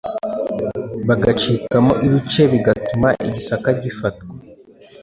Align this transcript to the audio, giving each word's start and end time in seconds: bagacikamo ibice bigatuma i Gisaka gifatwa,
bagacikamo 1.07 1.93
ibice 2.05 2.41
bigatuma 2.53 3.07
i 3.25 3.27
Gisaka 3.33 3.69
gifatwa, 3.81 4.25